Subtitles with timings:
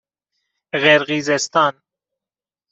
[0.73, 1.81] قرقیزستان